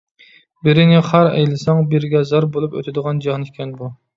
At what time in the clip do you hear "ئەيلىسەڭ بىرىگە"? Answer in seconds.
1.33-2.25